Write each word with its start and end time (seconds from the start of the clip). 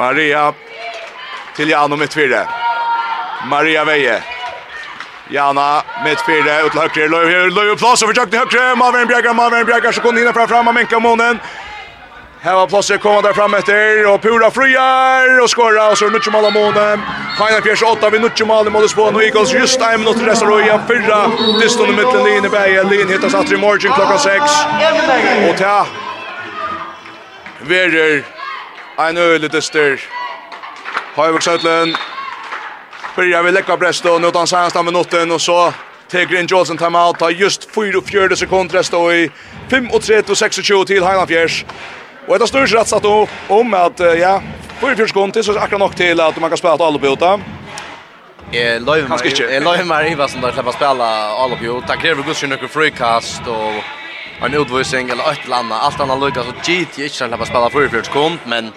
Maria 0.00 0.54
till 1.56 1.68
Jano 1.70 1.96
med 1.96 2.10
tvire. 2.10 2.46
Maria 3.50 3.84
Veje. 3.84 4.22
Jana 5.28 5.82
med 6.04 6.18
tvire 6.18 6.62
ut 6.62 6.72
till 6.72 6.80
högre. 6.80 7.08
Löv 7.08 7.48
löv 7.48 7.76
plats 7.76 8.02
för 8.02 8.16
Jack 8.16 8.34
högre. 8.34 8.76
Mavern 8.76 9.06
Bjärgar 9.06 9.34
Mavern 9.34 9.66
Bjärgar 9.66 9.92
så 9.92 10.00
kom 10.00 10.18
in 10.18 10.32
fram 10.32 10.48
fram 10.48 10.68
och 10.68 10.74
mänka 10.74 10.98
månen. 10.98 11.38
Här 12.40 12.54
var 12.54 12.66
plats 12.66 12.90
att 12.90 13.00
komma 13.00 13.22
där 13.22 13.32
fram 13.32 13.54
efter 13.54 14.06
och 14.06 14.22
Pura 14.22 14.50
friar 14.50 15.42
och 15.42 15.50
skora 15.50 15.90
och 15.90 15.98
så 15.98 16.06
är 16.06 16.10
mycket 16.10 16.32
mål 16.32 16.44
av 16.44 16.52
månen. 16.52 17.00
Final 17.36 17.62
fjärs 17.62 17.82
8 17.82 18.10
vid 18.10 18.20
mycket 18.20 18.46
mål 18.46 18.66
i 18.66 18.70
målet 18.70 18.94
på 18.94 19.02
och 19.02 19.22
Eagles 19.22 19.52
just 19.52 19.80
en 19.80 20.00
minut 20.00 20.22
resten 20.26 20.52
och 20.52 20.60
igen 20.60 20.80
fyra. 20.88 21.30
Det 21.60 21.84
i 21.84 21.92
mitten 21.92 22.24
linje 22.24 22.50
Bergen 22.50 22.88
linje 22.88 23.14
hittas 23.16 23.34
att 23.34 23.52
i 23.52 23.56
morgon 23.56 23.94
klockan 23.94 24.18
6. 24.18 24.44
Och 25.50 25.58
ta. 25.58 25.86
Verer 27.60 28.39
Ein 29.00 29.16
øl 29.16 29.52
dyster. 29.52 29.96
Høyvik 31.16 31.42
Søtlen. 31.42 31.94
Byrja 33.16 33.42
vi 33.42 33.50
lekka 33.50 33.76
bresto, 33.76 34.18
nu 34.18 34.30
tar 34.30 34.44
han 34.44 34.50
senaste 34.50 34.82
minutten, 34.82 35.30
og 35.32 35.40
så 35.40 35.72
teker 36.08 36.28
Grinn 36.28 36.48
Jolsen 36.50 36.78
timeout, 36.78 37.16
tar 37.18 37.32
just 37.32 37.64
44 37.74 38.36
sekunder 38.36 38.78
resto 38.78 39.00
i 39.10 39.30
35-26 39.70 40.84
til 40.86 41.06
Heinan 41.06 41.28
Fjers. 41.28 41.64
Og 42.28 42.34
etter 42.36 42.50
styrs 42.50 42.74
rett 42.76 42.92
satt 42.92 43.08
om 43.48 43.74
at, 43.74 44.04
ja, 44.20 44.34
44 44.82 45.08
sekunder 45.08 45.32
til, 45.32 45.44
så 45.44 45.56
er 45.56 45.62
akkurat 45.64 45.84
nok 45.86 45.96
til 45.96 46.20
at 46.20 46.40
man 46.40 46.50
kan 46.50 46.60
spela 46.60 46.76
til 46.76 46.90
alle 46.90 47.00
bjota. 47.00 47.38
Jeg 48.52 48.82
løyver 48.82 49.08
meg, 49.08 50.04
jeg 50.04 50.12
i 50.12 50.14
hva 50.18 50.28
som 50.28 50.40
där 50.40 50.52
släppa 50.52 50.72
spela 50.72 51.08
alle 51.40 51.56
bjota. 51.56 51.94
Det 51.94 52.02
krever 52.02 52.64
och 52.64 52.70
frikast 52.70 53.46
och 53.46 53.99
en 54.42 54.54
utvisning 54.54 55.10
eller 55.10 55.32
ett 55.32 55.48
landa. 55.48 55.76
Allt 55.76 56.00
annat 56.00 56.22
lyckas 56.22 56.46
så 56.46 56.52
GT 56.52 56.98
Israel 56.98 57.32
har 57.32 57.44
spela 57.44 57.70
för 57.70 57.88
flera 57.88 58.04
sekund 58.04 58.38
men 58.44 58.72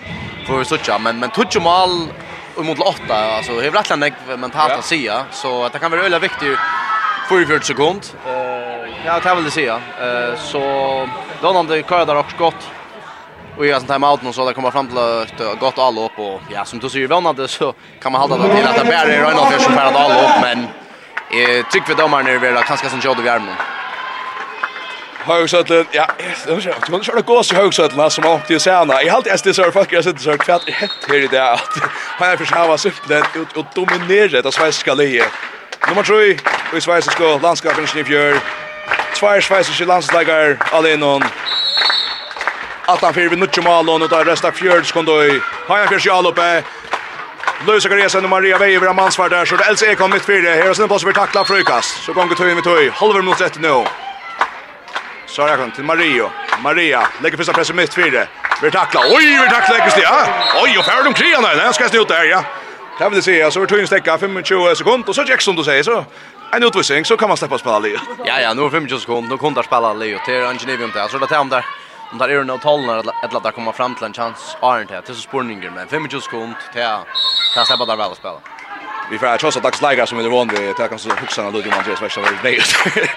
för 0.48 0.64
så 0.64 0.78
tjocka 0.78 1.00
men 1.00 1.20
men 1.20 1.30
touch 1.30 1.62
mål 1.62 2.08
mot 2.58 2.80
åtta 2.80 3.16
alltså 3.38 3.56
det 3.56 3.68
är 3.68 3.72
rätt 3.72 3.90
länge 4.00 4.38
mentalt 4.38 4.72
att 4.74 4.86
säga 4.86 5.26
så 5.32 5.70
det 5.70 5.80
kan 5.80 5.92
vara 5.92 6.02
väldigt 6.02 6.24
viktigt 6.24 6.60
för 7.28 7.46
40 7.46 7.66
sekund. 7.66 8.02
Eh 8.28 8.34
ja 9.06 9.20
det 9.24 9.36
vill 9.36 9.44
det 9.44 9.52
säga. 9.52 9.76
Eh 9.76 10.36
så 10.38 10.60
de 11.42 11.84
kör 11.90 12.06
där 12.06 12.16
också 12.16 12.38
gott. 12.38 12.70
Och 13.58 13.66
jag 13.66 13.80
sånt 13.80 13.92
här 13.92 14.00
med 14.00 14.36
så 14.36 14.46
där 14.46 14.54
kommer 14.54 14.72
fram 14.72 14.88
till 14.88 14.98
ett 14.98 15.60
gott 15.60 15.78
upp. 15.78 16.20
och 16.20 16.42
ja 16.50 16.66
som 16.66 16.80
du 16.80 16.90
säger, 16.90 17.08
vånade 17.08 17.48
så 17.48 17.74
kan 18.02 18.12
man 18.12 18.22
hålla 18.22 18.38
det 18.38 18.56
till 18.56 18.68
att 18.68 18.76
det 18.76 18.84
bär 18.84 19.10
i 19.10 19.16
en 19.16 19.26
av 19.26 19.46
för 19.46 19.60
som 19.60 19.74
färd 19.74 19.94
men 20.42 20.60
eh 21.40 21.66
tycker 21.72 21.88
vi 21.88 21.94
domarna 21.94 22.30
är 22.30 22.40
väl 22.40 22.54
ganska 22.54 22.90
som 22.90 23.00
gjorde 23.00 23.22
vi 23.22 23.30
är. 23.30 23.42
Högsötlen, 25.26 25.86
ja, 25.92 26.08
det 26.46 26.52
var 26.52 26.92
man 26.92 27.04
körde 27.04 27.22
gås 27.22 27.52
i 27.52 27.56
Högsötlen 27.56 28.12
som 28.12 28.24
man 28.24 28.34
åkte 28.34 28.54
i 28.54 28.60
Jag 28.66 28.74
har 28.76 29.10
alltid 29.10 29.40
SD 29.40 29.56
så 29.56 29.72
folk, 29.72 29.94
jag 29.94 30.04
sitter 30.04 30.20
så 30.20 30.38
kvätt 30.38 30.70
helt 30.70 31.08
här 31.08 31.16
i 31.16 31.28
det 31.28 31.52
att 31.52 31.78
han 32.18 32.30
är 32.30 32.38
försvara 32.38 32.78
syftet 32.78 33.26
ut 33.36 33.58
och 33.58 33.66
dominera 33.76 34.42
det 34.42 34.52
svenska 34.52 34.94
livet. 34.94 35.28
Nummer 35.88 36.04
3 36.04 36.78
i 36.78 36.82
Sverige 36.82 37.02
ska 37.02 37.38
landskapen 37.38 37.84
i 37.84 38.04
fjör. 38.04 38.38
Två 39.16 39.42
svenska 39.42 39.86
landslagar 39.86 40.58
alla 40.60 40.78
allenon. 40.78 41.24
Att 42.86 43.00
han 43.00 43.14
för 43.14 43.30
vinner 43.30 43.50
Jamalon 43.54 44.02
och 44.02 44.10
där 44.10 44.26
resta 44.26 44.52
fjörd 44.52 44.72
fjärds 44.72 44.92
kondoi. 44.92 45.42
Har 45.68 45.78
han 45.78 45.88
för 45.88 46.28
uppe. 46.28 46.64
Lösa 47.68 47.90
Gresen 47.90 48.24
och 48.24 48.30
Maria 48.30 48.58
Wei 48.58 48.76
över 48.76 48.94
mansvar 48.94 49.30
där 49.30 49.46
så 49.46 49.56
det 49.56 49.64
Elsa 49.64 49.86
Ekholm 49.86 50.14
mitt 50.14 50.26
fyra. 50.26 50.50
Här 50.50 50.70
är 50.70 50.74
sen 50.74 50.88
på 50.88 51.00
så 51.00 51.08
vi 51.08 51.14
tackla 51.14 51.44
frukast. 51.44 52.04
Så 52.04 52.14
gånger 52.14 52.36
tog 52.36 52.50
in 52.50 52.56
med 52.56 52.64
tog. 52.64 52.90
Halver 52.90 53.22
mot 53.22 53.42
rätt 53.42 53.60
nu. 53.60 53.86
Så 55.34 55.42
Sara 55.42 55.58
kom 55.58 55.72
till 55.72 55.84
Mario. 55.84 56.32
Maria 56.64 57.08
lägger 57.24 57.38
första 57.38 57.54
pressen 57.54 57.76
mitt 57.76 57.94
fyra. 57.94 58.28
Vi 58.62 58.72
tackla. 58.72 59.02
Oj, 59.02 59.40
vi 59.44 59.50
tackla 59.50 59.78
lägger 59.78 60.02
Ja. 60.02 60.26
Oj, 60.64 60.78
och 60.78 60.86
färd 60.86 61.08
om 61.08 61.14
krian 61.14 61.44
där. 61.44 61.56
Nej, 61.56 61.66
jag 61.66 61.76
ska 61.76 61.88
stå 61.88 62.02
ut 62.02 62.08
där, 62.08 62.24
ja. 62.24 62.44
Kan 62.98 63.12
vi 63.14 63.22
se, 63.22 63.52
så 63.52 63.60
vi 63.60 63.68
tog 63.68 63.80
in 63.80 63.88
stäcka 63.88 64.18
25 64.18 64.76
sekunder 64.76 65.10
och 65.10 65.16
så 65.16 65.24
Jackson 65.24 65.56
då 65.56 65.64
säger 65.64 65.84
så. 65.84 66.06
En 66.52 66.64
utvisning 66.64 67.06
så 67.06 67.18
kan 67.18 67.28
man 67.28 67.38
släppa 67.38 67.58
spela 67.58 67.80
Leo. 67.80 67.98
Ja, 68.26 68.40
ja, 68.40 68.54
nu 68.54 68.62
25 68.62 68.90
sekunder, 69.00 69.30
Nu 69.30 69.38
kunde 69.38 69.64
spela 69.64 69.94
Leo 69.94 70.20
till 70.26 70.46
Angelivium 70.46 70.92
där. 70.94 71.08
Så 71.08 71.18
det 71.18 71.28
tar 71.28 71.40
om 71.40 71.50
där. 71.50 71.66
Om 72.12 72.18
där 72.18 72.30
är 72.30 72.44
det 72.44 72.58
12 72.58 72.88
när 72.88 72.98
att 73.24 73.34
laddar 73.34 73.52
kommer 73.52 73.72
fram 73.72 73.96
till 73.96 74.06
en 74.06 74.14
chans. 74.14 74.58
Arnt 74.62 74.92
här 74.92 75.02
till 75.02 75.16
så 75.16 75.22
spurningar 75.22 75.72
men 75.76 75.88
25 75.90 76.22
sekunder 76.22 76.58
till 76.74 76.82
kan 77.56 77.66
släppa 77.66 77.86
där 77.86 77.96
väl 77.96 78.12
att 78.12 78.18
spela. 78.18 78.40
Vi 79.12 79.18
får 79.20 79.38
trots 79.38 79.58
att 79.58 79.82
lägga 79.82 80.06
som 80.06 80.20
är 80.20 80.30
vann. 80.30 80.48
Det 80.48 80.90
kan 80.90 81.00
så 81.00 81.10
huxa 81.10 81.44
när 81.44 81.52
Ludvig 81.52 81.74
Andreas 81.74 82.02
värsta 82.02 82.22
var 82.22 82.30
det. 82.44 83.10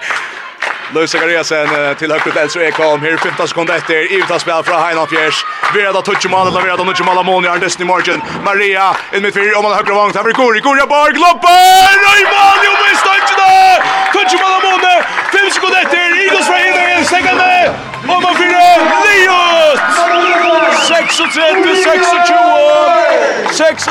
Louis 0.93 1.11
Zachariasen 1.11 1.67
till 1.99 2.11
högt 2.11 2.37
Elser 2.37 2.61
Ekholm. 2.61 3.01
Här 3.01 3.17
15 3.17 3.47
sekunder 3.47 3.73
efter. 3.73 4.11
Ivta 4.11 4.39
spel 4.39 4.63
från 4.63 4.81
Heinan 4.81 5.07
Fjärs. 5.07 5.45
Verda 5.73 6.01
touch 6.01 6.29
mål 6.29 6.47
och 6.47 6.65
Verda 6.65 6.83
touch 6.83 7.05
mål 7.05 7.25
mål 7.25 7.45
i 7.45 7.47
Arnes 7.47 7.79
Margin. 7.79 8.21
Maria 8.43 8.95
in 9.13 9.23
mitt 9.23 9.33
fyra 9.33 9.57
om 9.57 9.63
man 9.63 9.73
högra 9.73 9.93
vång. 9.93 10.11
Här 10.15 10.23
blir 10.23 10.33
Gori. 10.33 10.59
Gori 10.59 10.81
bar 10.89 11.11
gloppar. 11.11 11.49
i 12.21 12.25
mål 12.33 12.59
ju 12.65 12.71
med 12.83 12.97
stönt 13.03 13.29
där. 13.41 13.75
Touch 14.13 14.33
mål 14.43 14.61
mål. 14.65 14.81
5 15.31 15.51
sekunder 15.51 15.79
efter. 15.83 15.97
Eagles 16.23 16.45
från 16.47 16.55
Heinan 16.55 17.05
second. 17.05 17.41
Och 18.11 18.21
man 18.23 18.35
fyra 18.35 18.61
Leos. 19.05 19.79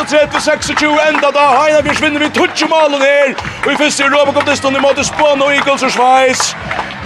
36 0.09 0.67
26 0.67 0.83
enda 1.09 1.31
da 1.31 1.41
Heinan 1.41 1.83
Fjärs 1.83 2.03
vinner 2.03 2.21
vi 2.21 2.31
touch 2.31 2.71
mål 2.71 3.01
här. 3.01 3.35
Och 3.67 3.73
i 3.73 3.77
första 3.77 4.05
Europa 4.05 4.33
Cup-listan 4.33 4.77
i 4.77 4.81
måte 4.81 5.05
Spån 5.05 5.43
och 5.43 5.53
Eagles 5.53 5.83
och 5.83 5.93
Schweiz. 5.93 6.57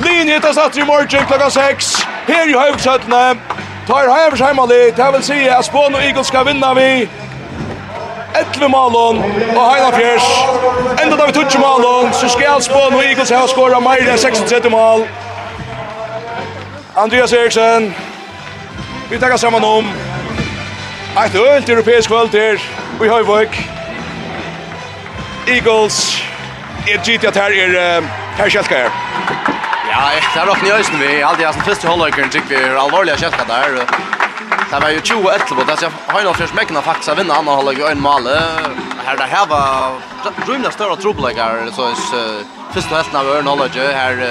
Lyn 0.03 0.29
hittas 0.29 0.57
att 0.57 0.77
i 0.77 0.85
morgon 0.85 1.27
klokka 1.27 1.51
6. 1.51 2.07
Her 2.27 2.49
i 2.49 2.53
Høyvsøttene. 2.53 3.37
Tar 3.87 4.09
Høyvers 4.09 4.41
heimalit. 4.41 4.97
Det 4.97 5.13
vil 5.13 5.23
si 5.23 5.49
at 5.49 5.65
Spån 5.65 5.95
og 5.95 6.05
Eagles 6.05 6.27
skal 6.27 6.47
vinna 6.47 6.75
vi. 6.75 7.09
11 8.35 8.69
malon 8.69 9.19
og 9.57 9.75
Heina 9.75 9.91
Fjers. 9.91 10.29
Enda 11.03 11.17
da 11.17 11.27
vi 11.27 11.33
tutsi 11.33 11.59
malon, 11.59 12.13
så 12.13 12.29
skal 12.29 12.63
Spån 12.63 12.95
og 12.95 13.05
Eagles 13.05 13.31
ha 13.31 13.43
skåra 13.51 13.81
meir 13.81 14.07
enn 14.07 14.19
36 14.19 14.71
mal. 14.71 15.05
Andreas 16.97 17.33
Eriksen. 17.33 17.95
Vi 19.11 19.19
takkar 19.19 19.37
saman 19.37 19.65
om. 19.65 19.93
Eit 21.19 21.35
ølt 21.35 21.69
europeisk 21.69 22.11
kvöld 22.11 22.33
her 22.33 22.63
i 23.05 23.09
Høyvøk. 23.09 23.61
Eagles 25.49 26.25
er 26.89 27.03
gitt 27.05 27.25
at 27.25 27.37
her 27.37 27.51
er 27.51 28.03
her 28.37 28.49
kjelka 28.49 28.75
her. 28.75 29.40
Ja, 29.91 30.07
det 30.35 30.41
er 30.41 30.47
nok 30.47 30.63
nye 30.63 30.77
øyne 30.79 30.99
vi. 31.03 31.11
Alt 31.27 31.39
det 31.39 31.47
er 31.47 31.53
som 31.57 31.67
første 31.67 31.89
håndløkeren 31.91 32.31
tykker 32.31 32.53
vi 32.55 32.63
er 32.63 32.79
alvorlig 32.79 33.17
å 33.17 33.21
kjøpte 33.25 33.47
der. 33.49 33.81
Det 34.71 34.79
var 34.85 34.95
jo 34.95 35.01
20-11 35.11 35.59
på 35.59 35.65
det, 35.67 35.77
så 35.81 35.89
jeg 35.89 35.93
har 36.15 36.25
nok 36.29 36.39
først 36.39 36.55
mekkene 36.55 36.83
faktisk 36.87 37.11
å 37.11 37.19
vinne 37.19 37.35
andre 37.35 37.57
håndløk 37.59 37.83
og 37.83 37.91
en 37.91 38.05
male. 38.05 38.37
Her 39.03 39.19
det 39.19 39.31
her 39.33 39.47
var 39.51 39.99
rymende 40.47 40.71
større 40.71 40.99
trobeleggere, 41.03 41.73
så 41.75 41.91
første 42.71 42.95
helten 42.95 43.19
av 43.19 43.33
øyne 43.35 43.51
håndløk 43.51 43.81
her 43.99 44.23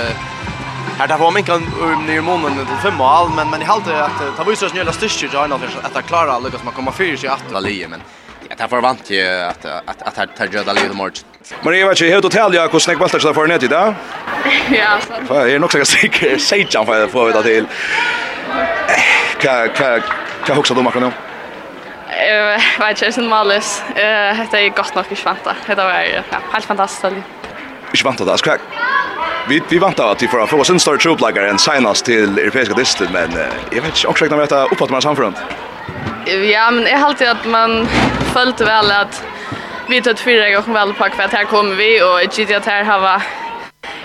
Här 0.99 1.07
där 1.07 1.17
var 1.17 1.31
minkan 1.31 1.63
um 1.81 2.05
ner 2.05 2.21
månaden 2.21 2.65
till 2.65 2.75
fem 2.75 2.95
mål, 2.95 3.07
all 3.07 3.29
men 3.29 3.49
men 3.49 3.61
i 3.61 3.65
halta 3.65 4.03
att 4.03 4.37
ta 4.37 4.43
visst 4.43 4.69
snälla 4.69 4.91
styrke 4.91 5.25
ju 5.25 5.45
innan 5.45 5.59
för 5.59 5.99
att 5.99 6.07
klara 6.07 6.39
lyckas 6.39 6.63
man 6.63 6.73
komma 6.73 6.91
fyra 6.91 7.17
sig 7.17 7.29
att 7.29 7.51
la 7.51 7.61
men 7.61 8.01
Ja, 8.49 8.55
det 8.57 8.71
var 8.71 8.81
vant 8.81 9.09
ju 9.09 9.27
att 9.27 9.65
att 9.65 10.01
att 10.01 10.17
att 10.19 10.35
ta 10.37 10.45
jöda 10.45 10.73
lite 10.73 10.93
mer. 10.93 11.11
Maria 11.61 11.87
vet 11.87 12.01
ju 12.01 12.09
helt 12.09 12.23
hotell 12.23 12.53
jag 12.53 12.69
hur 12.69 12.79
snägg 12.79 12.99
bultar 12.99 13.19
så 13.19 13.33
för 13.33 13.47
net 13.47 13.63
idag. 13.63 13.93
Ja, 14.71 14.97
så. 15.07 15.25
Fan, 15.27 15.49
är 15.49 15.59
nog 15.59 15.71
så 15.71 15.85
säker 15.85 16.37
säger 16.37 16.85
för 16.85 17.07
få 17.07 17.25
veta 17.25 17.43
till. 17.43 17.65
Ka 19.41 19.67
ka 19.67 19.99
ka 20.45 20.53
huxa 20.53 20.73
då 20.73 20.81
makro 20.81 20.99
nu. 20.99 21.11
Eh, 22.27 22.61
vad 22.79 23.01
jag 23.01 23.13
sen 23.13 23.27
malus? 23.27 23.81
Eh, 23.89 24.37
det 24.51 24.57
är 24.57 24.69
gott 24.69 24.95
nog 24.95 25.05
i 25.09 25.15
svanta. 25.15 25.55
Det 25.67 25.75
var 25.75 26.01
ja, 26.01 26.37
helt 26.51 26.65
fantastiskt. 26.65 27.15
Ich 27.93 28.03
vant 28.03 28.17
das 28.17 28.41
krak. 28.41 28.61
Vi 29.47 29.61
vi 29.69 29.79
vant 29.79 29.99
att 29.99 30.23
vi 30.23 30.27
får 30.27 30.47
få 30.47 30.59
oss 30.59 30.69
en 30.69 30.79
stor 30.79 30.97
troplager 30.97 31.47
sign 31.47 31.59
signas 31.59 32.01
till 32.01 32.37
europeiska 32.37 32.73
distel 32.73 33.07
men 33.13 33.31
jag 33.71 33.81
vet 33.81 33.95
inte 33.95 34.07
också 34.07 34.25
när 34.25 34.37
vi 34.37 34.47
tar 34.47 34.73
uppåt 34.73 34.89
med 34.89 35.03
samfront. 35.03 35.37
Ja, 36.25 36.71
men 36.71 36.85
jag 36.85 36.97
har 36.97 37.07
alltid 37.07 37.27
att 37.27 37.45
man 37.45 37.87
följt 38.33 38.61
väl 38.61 38.91
att 38.91 39.23
vi 39.87 40.01
tar 40.01 40.11
ett 40.11 40.19
fyra 40.19 40.49
gånger 40.49 40.73
väl 40.73 40.93
på 40.93 41.03
att 41.03 41.33
här 41.33 41.43
kommer 41.43 41.75
vi 41.75 42.01
och 42.01 42.21
ett 42.21 42.37
gitt 42.37 42.55
att 42.55 42.65
här 42.65 42.83
har 42.83 42.99
varit 42.99 43.23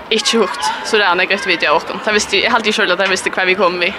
inte 0.09 0.39
högt. 0.39 0.71
Så 0.85 0.99
det 0.99 1.05
är 1.05 1.21
en 1.21 1.31
gött 1.31 1.47
video 1.47 1.75
och 1.75 1.83
Jag 2.05 2.13
visste 2.13 2.37
jag 2.37 2.55
alltid 2.55 2.75
själv 2.75 2.93
att 2.93 3.01
jag 3.01 3.09
visste 3.09 3.31
kvar 3.31 3.45
vi 3.45 3.55
kommer 3.55 3.79
vi. 3.79 3.95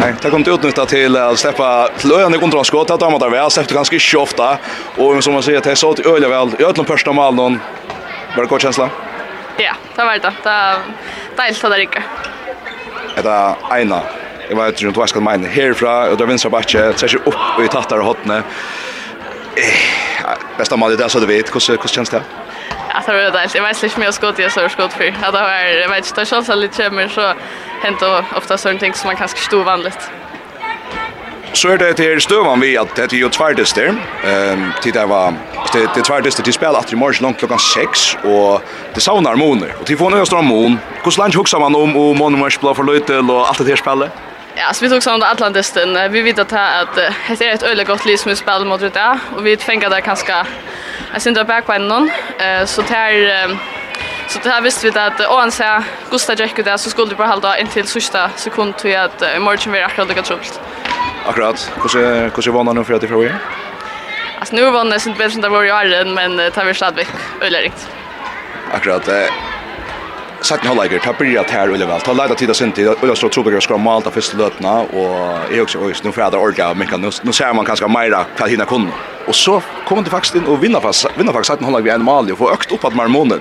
Nej, 0.00 0.14
det 0.22 0.30
kom 0.30 0.44
till 0.44 0.52
utnyttja 0.52 0.86
till 0.86 1.16
att 1.16 1.38
släppa 1.38 1.88
flöjande 1.96 2.38
kontraskott 2.38 2.90
att 2.90 3.00
de 3.00 3.18
där 3.18 3.30
väl 3.30 3.50
släppte 3.50 3.74
ganska 3.74 3.96
inte 3.96 4.18
ofta 4.18 4.58
och 4.96 5.24
som 5.24 5.32
man 5.32 5.42
säger 5.42 5.58
att 5.58 5.64
det 5.64 5.76
så 5.76 5.94
till 5.94 6.06
öliga 6.06 6.28
väl. 6.28 6.50
Jag 6.58 6.70
ötlom 6.70 6.86
första 6.86 7.12
mål 7.12 7.34
någon. 7.34 7.60
Var 8.36 8.42
det 8.42 8.48
god 8.48 8.60
känsla? 8.60 8.90
Ja, 9.56 9.72
det 9.96 10.04
var 10.04 10.12
det. 10.12 10.32
Det 10.42 10.50
är 10.50 10.78
dejligt 11.36 11.64
att 11.64 11.70
det 11.70 11.78
rycker. 11.78 12.02
Det 13.22 13.28
är 13.28 13.78
ena 13.80 14.00
jag 14.48 14.56
vet 14.56 14.82
inte 14.82 14.98
vad 14.98 15.02
jag 15.02 15.08
ska 15.08 15.20
mena 15.20 15.48
härifrån 15.48 15.88
och 15.88 16.04
där 16.04 16.12
og 16.12 16.18
backe 16.18 16.26
vinstra 16.26 16.50
bakke, 16.50 16.78
upp 17.24 17.58
och 17.58 17.64
i 17.64 17.68
tattar 17.68 17.98
och 17.98 18.04
hotne. 18.04 18.42
bästa 20.58 20.76
mal 20.76 20.92
i 20.92 20.96
det, 20.96 21.08
så 21.08 21.20
du 21.20 21.26
vet. 21.26 21.54
Hur 21.54 21.88
känns 21.88 22.10
det? 22.10 22.22
Ja, 22.88 23.00
det 23.06 23.12
var 23.12 23.30
deilt. 23.30 23.54
Jeg 23.54 23.62
vet 23.62 23.82
ikke 23.82 24.00
mye 24.00 24.12
skått 24.12 24.38
jeg 24.38 24.52
så 24.52 24.68
skott 24.68 24.92
för 24.92 25.04
Ja, 25.04 25.30
det 25.30 25.40
var, 25.40 25.54
jeg 25.80 25.90
vet 25.90 26.06
inte 26.06 26.20
det 26.20 26.28
känns 26.28 26.48
lite 26.48 26.48
som 26.48 26.60
litt 26.60 26.76
kommer, 26.76 27.08
så 27.08 27.34
henter 27.82 28.24
ofta 28.36 28.58
sånne 28.58 28.78
ting 28.78 28.94
som 28.94 29.08
man 29.08 29.16
kanske 29.16 29.38
stod 29.40 29.64
vanligt. 29.64 30.10
Så 31.52 31.68
är 31.68 31.78
det 31.78 31.94
till 31.94 32.20
stövan 32.20 32.60
vi 32.60 32.78
att 32.78 32.96
det 32.96 33.12
är 33.12 33.16
ju 33.16 33.20
jo 33.20 33.28
där. 33.74 33.94
Ehm 34.24 34.72
tid 34.82 34.94
det 34.94 35.06
var 35.06 35.34
det 35.72 35.88
det 35.94 36.04
tverdister 36.04 36.42
til 36.42 36.52
spel 36.52 36.76
att 36.76 36.92
i 36.92 36.96
morgon 36.96 37.22
långt 37.22 37.38
klockan 37.38 37.58
6 37.58 38.16
och 38.24 38.62
det 38.94 39.00
saunar 39.00 39.36
moner. 39.36 39.74
och 39.80 39.86
till 39.86 39.98
får 39.98 40.10
nu 40.10 40.38
om 40.38 40.46
mon. 40.46 40.78
Hur 41.04 41.18
langt 41.18 41.34
huxar 41.34 41.60
man 41.60 41.74
om 41.74 41.96
och 41.96 42.16
moner 42.16 42.38
mars 42.38 42.60
blå 42.60 42.74
för 42.74 42.82
løytel 42.82 43.30
och 43.30 43.48
allt 43.48 43.58
det 43.58 43.64
här 43.64 43.76
spelet? 43.76 44.10
Ja, 44.56 44.72
så 44.72 44.84
vi 44.84 44.90
tog 44.90 45.02
sammen 45.02 45.22
Atlantisten. 45.22 46.12
Vi 46.12 46.22
vet 46.22 46.38
att 46.38 46.48
det 47.38 47.46
är 47.46 47.54
ett 47.54 47.62
öle 47.62 47.84
gott 47.84 48.04
liv 48.04 48.16
som 48.16 48.30
vi 48.30 48.36
spelar 48.36 48.64
mot 48.64 48.80
det. 48.80 49.18
Och 49.36 49.46
vi 49.46 49.56
tänker 49.56 49.90
där 49.90 50.00
kanske 50.00 50.44
jag 51.12 51.22
syns 51.22 51.38
att 51.38 51.46
backa 51.46 51.78
någon. 51.78 52.10
Så 52.66 52.82
det 52.82 53.58
så 54.28 54.38
det 54.42 54.50
här 54.50 54.60
visste 54.60 54.90
vi 54.90 54.98
att 54.98 55.20
och 55.20 55.40
han 55.40 55.52
sa 55.52 55.82
Gustav 56.10 56.40
Jack 56.40 56.56
det, 56.64 56.78
så 56.78 56.90
skulle 56.90 57.08
det 57.08 57.16
bara 57.16 57.28
hålla 57.28 57.58
in 57.58 57.66
till 57.66 57.86
sista 57.86 58.30
sekund 58.36 58.76
till 58.76 58.96
att 58.96 59.22
imorgon 59.36 59.72
vi 59.72 59.82
akkurat 59.82 60.08
lika 60.08 60.22
trubbelt. 60.22 60.60
Akkurat. 61.26 61.72
Hur 61.82 62.42
hur 62.42 62.52
vann 62.52 62.76
nu 62.76 62.84
för 62.84 62.94
att 62.94 63.00
det 63.00 63.08
frågar? 63.08 63.38
Alltså 64.38 64.54
nu 64.56 64.70
vann 64.70 64.90
det 64.90 65.06
inte 65.06 65.18
bättre 65.18 65.34
än 65.34 65.40
det 65.40 65.48
var 65.48 65.64
i 65.64 65.72
åren, 65.72 66.14
men 66.14 66.36
det 66.36 66.56
har 66.56 66.64
vi 66.64 66.74
stadigt 66.74 67.12
öle 67.40 67.60
rikt. 67.60 67.88
Akkurat. 68.72 69.08
Sætten 70.44 70.68
halvleikar, 70.68 71.00
ta 71.00 71.12
byrja 71.16 71.42
tær 71.48 71.70
ulla 71.72 71.86
vel. 71.88 72.00
Ta 72.04 72.12
leita 72.12 72.34
och 73.02 73.08
jag 73.08 73.16
står 73.16 73.28
tror 73.28 73.52
jag 73.52 73.62
ska 73.62 73.78
malta 73.78 74.10
fyrst 74.10 74.34
lötna 74.34 74.80
och 74.80 75.52
är 75.52 75.62
också 75.62 75.78
oj 75.78 75.94
nu 76.02 76.12
får 76.12 76.22
jag 76.22 76.34
orka 76.34 76.74
men 76.74 76.86
kan 76.86 77.00
nu 77.00 77.32
ser 77.32 77.52
man 77.54 77.64
kanske 77.64 77.88
mera 77.88 78.24
för 78.36 78.46
hinna 78.46 78.64
kunne. 78.64 78.92
och 79.26 79.34
så 79.34 79.62
kommer 79.88 80.02
det 80.02 80.10
faktiskt 80.10 80.34
in 80.34 80.46
och 80.46 80.64
vinna 80.64 80.80
fast, 80.80 81.06
vinna 81.16 81.32
faktiskt 81.32 81.46
sætten 81.46 81.64
halvleikar 81.64 81.84
vi 81.84 81.90
en 81.90 82.04
mal 82.04 82.32
och 82.32 82.38
få 82.38 82.50
ökt 82.50 82.72
upp 82.72 82.84
att 82.84 82.94
marmonen. 82.94 83.40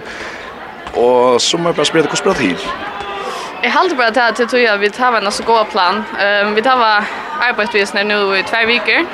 och 0.93 1.41
så 1.41 1.57
må 1.57 1.73
jeg 1.77 1.85
spela 1.85 2.07
hur 2.09 2.15
spelar 2.15 2.15
spørre 2.15 2.35
til? 2.35 2.57
Jeg 3.63 3.71
halter 3.71 3.95
bare 3.95 4.11
til 4.11 4.19
at 4.19 4.39
jeg 4.39 4.47
tror 4.47 4.77
vi 4.77 4.89
tar 4.89 5.17
en 5.17 5.31
så 5.31 5.43
god 5.43 5.65
plan. 5.71 5.95
Um, 5.95 6.55
vi 6.55 6.61
tar 6.61 7.05
arbeidsvisene 7.41 8.03
nå 8.03 8.33
i 8.33 8.43
tve 8.43 8.65
viker. 8.67 9.05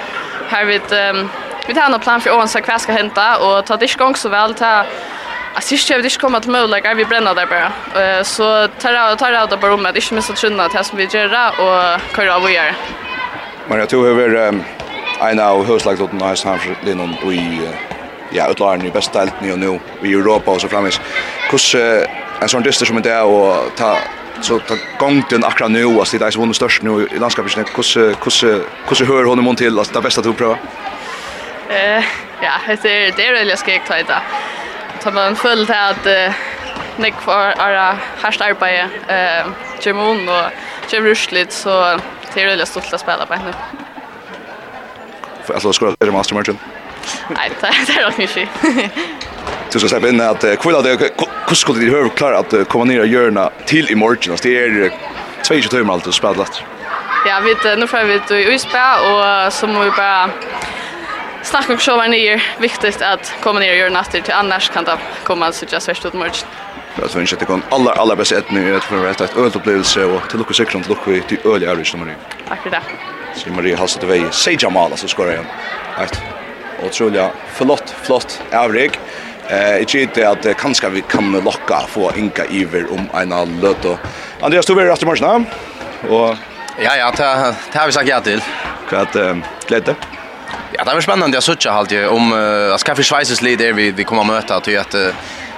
Her 0.50 0.66
vi, 0.66 0.78
um, 0.78 1.30
vi 1.68 1.74
tar 1.74 1.94
en 1.94 2.00
plan 2.00 2.22
for 2.22 2.30
åren 2.30 2.48
så 2.48 2.60
hva 2.60 2.78
skal 2.78 2.96
hente, 2.96 3.38
og 3.40 3.66
ta 3.66 3.76
det 3.76 3.90
ikke 3.90 4.04
gang 4.04 4.18
så 4.18 4.30
vel 4.30 4.54
til 4.54 4.86
Alltså 5.54 5.74
just 5.74 5.90
ju 5.90 5.96
vet 5.96 6.06
inte 6.06 6.20
komma 6.20 6.40
till 6.40 6.52
möjlighet 6.52 6.98
vi 6.98 7.06
bränner 7.06 7.36
där 7.36 7.46
bara. 7.46 8.24
Så 8.24 8.68
tar 8.68 8.92
jag 8.92 9.18
tar 9.20 9.32
jag 9.32 9.50
det 9.50 9.58
bara 9.58 9.74
om 9.74 9.86
att 9.86 9.96
inte 9.96 10.14
missa 10.14 10.34
trunna 10.34 10.70
till 10.70 10.84
som 10.84 10.98
vi 10.98 11.04
gör 11.04 11.50
och 11.50 12.16
köra 12.16 12.36
av 12.36 12.44
och 12.44 12.52
göra. 12.52 12.76
Men 13.68 13.80
jag 13.80 13.90
tror 13.90 14.08
över 14.08 14.54
en 15.22 15.40
av 15.40 15.66
huslagdotten 15.66 16.22
har 16.22 16.46
han 16.46 16.60
Lennon 16.86 17.16
och 17.26 17.34
i 17.34 17.70
ja, 18.32 18.50
utlarna 18.52 18.86
i 18.86 18.92
bästa 18.92 19.20
delten 19.20 19.52
och 19.52 19.60
nu 19.60 19.80
i 20.04 20.14
Europa 20.14 20.52
och 20.52 20.62
så 20.62 20.68
framvis. 20.68 21.02
Kus 21.50 21.76
en 22.42 22.50
sån 22.50 22.64
dyster 22.64 22.86
som 22.86 23.02
det 23.02 23.12
är 23.12 23.24
och 23.24 23.56
ta 23.78 23.98
så 24.42 24.60
ta 24.60 24.76
gången 25.00 25.44
akkurat 25.44 25.72
nu 25.72 25.86
och 25.86 26.08
det 26.12 26.22
är 26.22 26.32
så 26.32 26.54
störst 26.54 26.82
nu 26.82 27.08
i 27.16 27.20
landskapet. 27.20 27.74
Kus 27.74 27.98
kus 28.22 28.46
kus 28.88 29.02
hör 29.02 29.26
honom 29.26 29.56
till 29.56 29.80
alltså 29.80 29.94
det 29.94 30.02
bästa 30.02 30.30
att 30.30 30.38
prova. 30.38 30.58
Eh 31.70 32.04
ja, 32.42 32.52
det 32.82 32.90
är 32.90 33.12
det 33.18 33.28
är 33.28 33.34
det 33.34 33.44
jag 33.44 33.60
ska 33.60 33.80
ta 33.88 33.98
idag 33.98 34.22
tar 35.02 35.12
man 35.12 35.36
føler 35.36 35.74
att 35.74 36.06
uh, 36.08 36.34
Nick 37.00 37.16
för 37.22 37.54
ara 37.62 37.98
harst 38.22 38.42
arbete 38.42 38.90
eh, 39.08 39.48
Germon 39.82 40.30
och 40.30 40.52
Jim 40.90 41.04
Rushlit, 41.04 41.52
så 41.52 42.00
det 42.34 42.42
är 42.42 42.46
veldig 42.46 42.68
stolt 42.68 42.94
att 42.94 43.02
spela 43.02 43.26
på 43.26 43.34
henne. 43.34 43.54
För 45.44 45.54
alltså 45.54 45.74
ska 45.74 45.94
det 46.00 46.12
master 46.12 46.36
merchant? 46.36 46.60
Nej, 47.30 47.52
det 47.62 47.68
är 47.68 48.10
nog 48.10 48.20
inte. 48.20 48.48
Du 49.72 49.80
skal 49.80 49.90
slippe 49.90 50.10
inn 50.10 50.22
at 50.22 50.46
kvilla 50.60 50.82
det, 50.82 51.12
hur 51.48 51.56
skulle 51.56 51.92
höra 51.92 52.10
klart 52.10 52.36
att 52.36 52.54
at 52.54 52.68
komma 52.68 52.84
ner 52.86 53.00
och 53.00 53.08
göra 53.08 53.50
till 53.66 53.92
i 53.92 53.96
morgen? 53.96 54.38
Det 54.42 54.50
er 54.50 54.92
22 55.44 55.70
timer 55.70 55.94
alt 55.94 56.08
å 56.08 56.12
spille 56.12 56.46
Ja, 57.26 57.40
vi, 57.40 57.76
nu 57.76 57.88
får 57.88 58.04
vi 58.04 58.14
ut 58.14 58.32
i 58.32 58.46
Uisberg, 58.46 59.00
och 59.12 59.54
så 59.54 59.68
må 59.68 59.84
vi 59.84 59.92
bara 59.92 60.30
snacka 61.44 61.74
om 61.74 61.80
showa 61.80 62.08
ner. 62.08 62.44
Viktigt 62.60 63.02
att 63.02 63.34
komma 63.44 63.60
ner 63.60 63.72
och 63.72 63.78
göra 63.78 63.90
natter 63.90 64.22
till 64.22 64.34
annars 64.34 64.70
kan 64.70 64.84
det 64.84 64.98
komma 65.24 65.52
så 65.52 65.66
just 65.70 65.88
värst 65.88 66.06
ut 66.06 66.14
mörkt. 66.14 66.46
Jag 67.02 67.10
tror 67.10 67.22
inte 67.22 67.34
att 67.34 67.40
det 67.40 67.46
kan 67.46 67.64
alla 67.70 67.92
alla 67.92 68.16
bäst 68.16 68.32
ett 68.32 68.52
nu 68.52 68.76
ett 68.76 68.84
för 68.84 68.98
rätt 68.98 69.22
att 69.22 69.38
öl 69.38 69.52
upplevelse 69.56 70.06
och 70.06 70.30
till 70.30 70.40
lucka 70.40 70.54
sektion 70.54 70.84
till 70.84 70.92
lucka 70.92 71.28
till 71.28 71.38
öl 71.46 71.64
i 71.64 71.66
det 71.66 71.98
Marie. 71.98 72.16
Tack 72.48 72.64
för 72.64 72.70
det. 72.70 72.82
Så 73.36 73.50
Marie 73.50 73.76
har 73.76 73.88
satt 73.88 74.04
iväg 74.04 74.34
Seja 74.34 74.70
Mala 74.70 74.98
så 74.98 75.08
ska 75.08 75.32
igen. 75.32 75.46
Ett 76.04 76.22
otroligt 76.86 77.22
flott 77.54 77.96
flott 78.04 78.42
avrik. 78.54 79.00
Eh 79.50 79.82
ikkje 79.82 80.10
det 80.14 80.26
at 80.28 80.46
kanskje 80.58 80.90
vi 80.90 81.02
kan 81.02 81.32
locka 81.32 81.80
få 81.88 82.12
Inka 82.16 82.46
Iver 82.46 82.86
om 82.94 83.10
eina 83.14 83.46
løt 83.46 83.86
og 83.86 83.98
Andreas 84.42 84.66
du 84.66 84.76
vill 84.76 84.86
rett 84.86 85.02
i 85.02 85.06
morgen 85.06 85.48
og 86.10 86.38
Ja 86.82 86.96
ja, 86.96 87.12
det 87.12 87.80
har 87.80 87.86
vi 87.86 87.92
sagt 87.92 88.08
ja 88.08 88.20
til. 88.20 88.42
Kvart 88.90 89.18
glede. 89.68 89.96
Ja, 90.80 90.86
det 90.86 90.94
var 90.94 91.02
spännande 91.02 91.36
jag 91.36 91.44
söker 91.44 91.70
halt 91.70 91.92
ju 91.92 92.08
om 92.08 92.34
uh, 92.34 92.74
att 92.74 92.82
skaffa 92.82 93.04
Schweiz 93.04 93.42
led 93.42 93.60
där 93.60 93.74
vi 93.74 93.92
vi 93.92 94.04
kommer 94.04 94.24
möta 94.24 94.56
att 94.56 94.68
att 94.68 94.96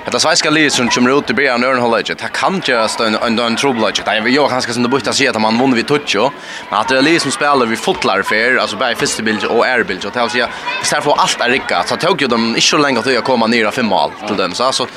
Att 0.06 0.12
det 0.12 0.20
svenska 0.20 0.50
livet 0.50 0.74
som 0.74 0.90
kommer 0.90 1.20
ut 1.20 1.30
i 1.30 1.34
början 1.34 1.54
av 1.54 1.60
Nörnhollet, 1.60 2.06
det 2.06 2.30
kan 2.34 2.62
göras 2.66 3.00
en, 3.00 3.40
en, 3.40 3.56
trubbel. 3.56 3.92
Det 4.06 4.12
är 4.12 4.28
ju 4.28 4.48
ganska 4.48 4.74
som 4.74 4.84
det 4.84 4.90
börjar 4.90 5.12
säga 5.12 5.30
att 5.30 5.42
man 5.42 5.60
vinner 5.60 5.76
vid 5.76 5.88
Tutsjo. 5.88 6.32
Men 6.70 6.80
att 6.80 6.88
det 6.88 6.98
är 6.98 7.02
livet 7.02 7.22
som 7.22 7.32
spelar 7.32 7.66
vid 7.66 7.80
fotlar 7.80 8.22
för, 8.22 8.58
alltså 8.58 8.78
bara 8.78 8.92
i 8.92 8.96
första 8.96 9.24
bild 9.24 9.44
och 9.44 9.68
är 9.68 9.84
bild. 9.84 10.06
Och 10.06 10.12
det 10.14 10.22
vill 10.22 10.30
säga, 10.30 10.50
istället 10.82 11.04
för 11.04 11.12
allt 11.12 11.42
är 11.42 11.50
rikka, 11.50 11.84
så 11.84 11.96
tog 11.96 12.22
ju 12.22 12.28
dem 12.28 12.48
inte 12.48 12.62
så 12.62 12.78
länge 12.78 13.00
att 13.00 13.06
jag 13.06 13.24
kommer 13.24 13.48
ner 13.48 13.66
av 13.66 13.72
fem 13.72 13.86
mål 13.86 14.12
till 14.28 14.38
dem. 14.38 14.54
Så 14.54 14.64
alltså, 14.64 14.88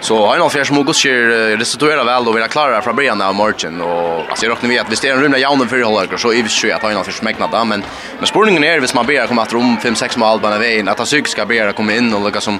Så 0.00 0.26
har 0.26 0.38
nog 0.38 0.52
färs 0.52 0.70
mogos 0.70 1.04
restituera 1.06 2.04
väl 2.04 2.28
och 2.28 2.34
vara 2.34 2.48
klara 2.48 2.82
från 2.82 2.96
början 2.96 3.22
av 3.22 3.34
matchen. 3.34 3.80
Och 3.80 4.22
alltså 4.30 4.46
jag 4.46 4.52
räknar 4.52 4.68
med 4.68 4.80
att 4.80 5.04
vi 5.04 5.08
är 5.08 5.12
en 5.12 5.22
runda 5.22 5.38
jaun 5.38 5.68
för 5.68 5.82
hållare 5.82 6.18
så 6.18 6.32
är 6.32 6.42
vi 6.42 6.68
ju 6.68 6.72
att 6.72 6.82
han 6.82 6.96
har 6.96 7.04
färs 7.04 7.22
mäknat 7.22 7.50
där 7.50 7.64
men 7.64 7.84
men 8.18 8.26
spårningen 8.26 8.64
är 8.64 8.80
vis 8.80 8.94
man 8.94 9.06
ber 9.06 9.26
komma 9.26 9.42
att 9.42 9.52
rum 9.52 9.76
5 9.82 9.94
6 9.94 10.16
mål 10.16 10.40
bara 10.40 10.58
vägen 10.58 10.88
att 10.88 10.98
han 10.98 11.06
ska 11.06 11.46
ber 11.46 11.72
komma 11.72 11.92
in 11.92 12.14
och 12.14 12.26
lika 12.26 12.40
som 12.40 12.58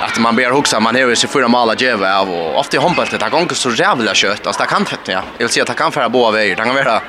att 0.00 0.18
man 0.18 0.36
ber 0.36 0.50
huxa 0.50 0.80
man 0.80 0.96
är 0.96 1.08
ju 1.08 1.16
så 1.16 1.28
fyra 1.28 1.48
mål 1.48 1.70
att 1.70 1.82
av. 2.20 2.30
Och 2.30 2.58
ofta 2.58 2.76
i 2.76 2.80
handbollet 2.80 3.20
det 3.20 3.30
går 3.30 3.54
så 3.54 3.70
jävla 3.70 4.14
kött. 4.14 4.46
Alltså 4.46 4.62
det 4.62 4.68
kan 4.68 4.86
ja. 5.04 5.12
Jag 5.12 5.22
vill 5.38 5.48
säga 5.48 5.62
att 5.62 5.68
det 5.68 5.74
kan 5.74 5.92
föra 5.92 6.08
båda 6.08 6.30
vägar 6.30 6.56
det 6.56 6.62
kan 6.62 6.74
vara 6.74 7.00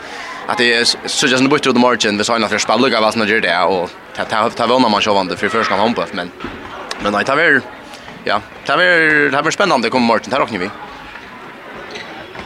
att 0.47 0.57
det 0.57 0.73
är 0.73 0.83
så 1.05 1.27
just 1.27 1.41
en 1.41 1.49
buttrod 1.49 1.77
margin 1.77 2.17
vi 2.17 2.23
sa 2.23 2.35
innan 2.35 2.49
för 2.49 2.57
spelluga 2.57 3.01
vad 3.01 3.13
som 3.13 3.27
gör 3.27 3.39
det. 3.39 3.59
Och 3.63 3.89
ta 4.29 4.49
ta 4.49 4.67
vånar 4.67 4.89
man 4.89 5.01
sjövande 5.01 5.37
för 5.37 5.49
första 5.49 5.75
handbollet 5.75 6.13
men 6.13 6.31
men 7.03 7.13
nej 7.13 7.25
ta 7.25 7.35
väl 7.35 7.61
ja, 8.27 8.41
det 8.65 8.77
blir, 8.77 9.31
det 9.31 9.41
blir 9.41 9.51
spännande 9.51 9.89
kommer 9.89 10.07
Martin, 10.07 10.33
här 10.33 10.41
åkner 10.41 10.59
vi. 10.59 10.69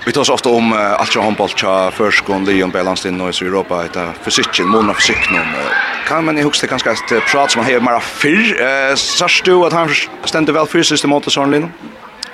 Vi 0.06 0.12
tar 0.12 0.22
oss 0.22 0.30
ofta 0.30 0.50
om 0.50 0.74
uh, 0.74 1.00
allt 1.00 1.12
som 1.12 1.24
handboll 1.24 1.50
tja 1.50 1.92
förskon, 1.92 2.46
Leon, 2.46 2.70
Belandstinn 2.70 3.22
och 3.22 3.42
i 3.42 3.46
Europa 3.46 3.86
ett 3.86 3.98
fysikken, 4.22 4.68
månader 4.68 4.94
fysikken 4.94 5.36
Uh, 5.36 6.08
kan 6.08 6.26
man 6.26 6.38
i 6.38 6.42
högsta 6.42 6.68
ganska 6.68 6.92
ett 6.92 7.26
prat 7.32 7.52
som 7.52 7.64
man 7.64 7.74
har 7.74 7.80
mera 7.80 8.00
fyr 8.00 8.62
eh, 8.62 8.96
särskilt 8.96 9.46
du 9.46 9.56
att 9.66 9.74
han 9.74 9.90
ständer 10.26 10.54
väl 10.54 10.68
fysiskt 10.68 11.04
emot 11.04 11.32
sån 11.32 11.52
linjen? 11.52 11.72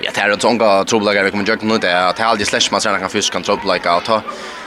Ja, 0.00 0.10
det 0.14 0.20
är 0.20 0.30
ett 0.30 0.42
sånt 0.42 0.88
trobelagar 0.88 1.24
vi 1.24 1.30
kommer 1.30 1.42
att 1.42 1.48
göra 1.48 1.58
nu 1.62 1.78
det 1.78 1.90
är 1.90 2.06
att 2.06 2.16
det 2.16 2.22
är 2.22 2.26
aldrig 2.26 2.46
slash 2.46 2.68
man 2.70 2.80
tränar 2.80 2.98
kan 2.98 3.10
fysisk 3.10 3.32
kan 3.32 3.42
trobelagar 3.42 3.96
och 3.96 4.04
ta 4.04 4.22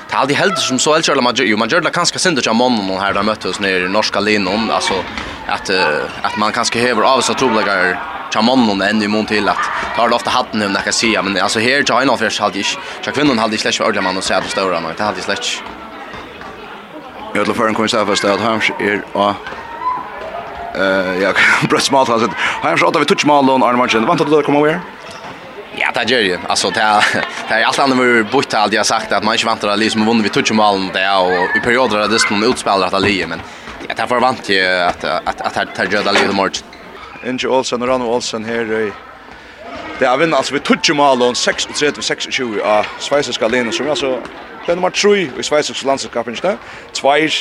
Det 0.09 0.15
hade 0.15 0.33
helt 0.33 0.59
som 0.59 0.79
så 0.79 0.93
helt 0.93 1.05
körde 1.05 1.21
man 1.21 1.35
ju 1.35 1.57
man 1.57 1.69
gjorde 1.69 1.89
kanske 1.89 2.19
synd 2.19 2.37
att 2.37 2.45
jag 2.45 2.55
någon 2.55 3.01
här 3.01 3.13
där 3.13 3.23
möttes 3.23 3.59
ner 3.59 3.79
i 3.79 3.89
norska 3.89 4.19
linon 4.19 4.71
alltså 4.71 4.93
att 5.47 5.69
att 6.21 6.37
man 6.37 6.51
kanske 6.51 6.79
häver 6.79 7.01
av 7.01 7.21
så 7.21 7.33
troliga 7.33 7.97
tja 8.31 8.41
mannen 8.41 8.81
enn 8.81 9.03
i 9.03 9.07
mån 9.07 9.25
til 9.27 9.49
at 9.49 9.69
tar 9.95 10.09
det 10.09 10.15
ofta 10.15 10.29
hatten 10.29 10.63
om 10.63 10.73
det 10.73 10.83
kan 10.83 10.93
säga 10.93 11.21
men 11.21 11.37
alltså 11.37 11.59
här 11.59 11.83
tja 11.83 12.01
innan 12.01 12.17
först 12.17 12.39
hade 12.39 12.59
ich 12.59 12.77
tja 13.01 13.11
kvinnan 13.11 13.39
hade 13.39 13.57
slash 13.57 13.71
släsch 13.71 13.87
ordla 13.87 14.01
man 14.01 14.17
och 14.17 14.23
säga 14.23 14.41
på 14.41 14.49
stora 14.49 14.79
något 14.79 14.97
det 14.97 15.03
hade 15.03 15.17
ich 15.19 15.25
släsch 15.25 15.63
Jag 17.33 17.45
tror 17.45 17.55
förrän 17.55 17.73
kommer 17.73 17.87
säga 17.87 18.05
fast 18.05 18.25
att 18.25 18.39
han 18.39 18.61
är 18.79 19.01
ja 19.13 19.35
eh 20.75 21.21
ja 21.21 21.33
bröt 21.69 21.83
smalt 21.83 22.09
alltså 22.09 22.29
han 22.61 22.77
skjuter 22.77 22.99
vi 22.99 23.05
touch 23.05 23.25
mal 23.25 23.49
och 23.49 23.67
Armand 23.67 24.07
vant 24.07 24.21
att 24.21 24.29
du 24.29 24.41
kommer 24.41 24.61
where 24.61 24.79
Ja, 25.75 25.91
det 25.93 26.11
gör 26.11 26.19
ju. 26.19 26.37
Alltså 26.47 26.69
det 26.69 26.81
är 26.81 27.05
det 27.49 27.53
är 27.53 27.63
allt 27.63 27.79
annat 27.79 27.97
vi 27.97 28.23
bort 28.23 28.53
allt 28.53 28.73
jag 28.73 28.85
sagt 28.85 29.11
att 29.11 29.23
man 29.23 29.33
inte 29.33 29.45
väntar 29.45 29.67
att 29.67 29.79
liksom 29.79 30.05
vinner 30.05 30.23
vi 30.23 30.29
touch 30.29 30.51
malen 30.51 30.89
det 30.93 31.11
och 31.15 31.55
i 31.57 31.59
perioder 31.59 31.97
där 31.97 32.07
det 32.07 32.19
som 32.19 32.43
utspelar 32.43 32.87
att 32.87 33.03
det 33.03 33.27
men 33.27 33.41
jag 33.87 33.97
tar 33.97 34.07
förvant 34.07 34.49
ju 34.49 34.65
att 34.65 35.03
att 35.03 35.41
att 35.41 35.75
det 35.75 35.91
gör 35.91 36.03
det 36.03 36.11
lite 36.11 36.35
mer 36.35 36.49
Inge 37.27 37.49
Olsen 37.49 37.81
og 37.81 37.89
Rano 37.89 38.09
Olsen 38.13 38.45
her 38.45 38.61
i 38.61 38.91
Det 39.99 40.07
er 40.07 40.17
vinn, 40.17 40.33
altså 40.33 40.55
vi 40.55 40.59
tutsi 40.65 40.93
malon 40.97 41.35
36-26 41.37 42.61
av 42.65 42.87
sveiseska 42.99 43.47
lenen 43.47 43.73
som 43.73 43.89
altså 43.89 44.15
det 44.65 44.73
er 44.73 44.75
nummer 44.75 44.89
3 44.89 45.11
i 45.39 45.43
sveiseska 45.45 45.87
landslagskapingsne 45.87 46.55
Tveir 46.93 47.37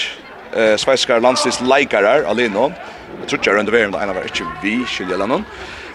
eh, 0.57 0.77
sveiseska 0.77 1.19
landslagsleikarar 1.19 2.29
av 2.29 2.37
lenen 2.37 2.77
Jeg 3.21 3.29
tror 3.29 3.39
ikke 3.39 3.51
jeg 3.51 3.59
rundt 3.59 3.73
verden, 3.73 3.95
en 3.95 4.13
av 4.13 4.21
er 4.21 4.29
ikke 4.29 4.49
vi 4.63 4.77
skiljer 4.89 5.21
lenen 5.21 5.47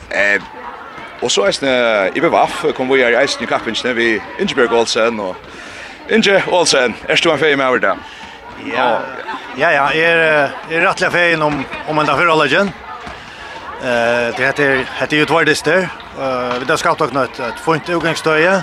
eh, 0.09 0.41
Og 1.21 1.31
så 1.31 1.45
eisne 1.45 1.71
i 2.15 2.21
BVF 2.21 2.65
kom 2.77 2.89
vi 2.89 3.03
her 3.03 3.13
i 3.13 3.21
eisne 3.21 3.45
i 3.45 3.49
kappingsne 3.49 3.93
vi 3.97 4.15
Ingebjørg 4.39 4.73
Olsen 4.81 5.19
og 5.19 5.35
Inge 6.09 6.41
Olsen, 6.53 6.93
er 7.09 7.21
du 7.21 7.31
en 7.31 7.39
feie 7.39 7.57
med 7.57 7.65
over 7.65 7.81
det? 7.81 7.93
Ja, 8.69 8.89
ja, 9.57 9.69
ja, 9.69 9.85
jeg 9.93 10.11
er, 10.11 10.51
er 10.69 10.85
rettelig 10.87 11.11
feien 11.11 11.41
om, 11.41 11.63
om 11.89 11.99
en 11.99 12.07
dag 12.07 12.17
for 12.17 12.29
alle 12.31 12.49
Eh 13.85 14.35
det 14.37 14.45
heter 14.45 14.89
heter 14.99 15.17
ju 15.17 15.25
Twardister. 15.25 15.89
Eh 16.19 16.59
vi 16.59 16.65
där 16.65 16.75
ska 16.75 16.95
ta 16.95 17.07
knut 17.07 17.39
ett 17.39 17.59
fint 17.59 17.89
utgångsstöje. 17.89 18.53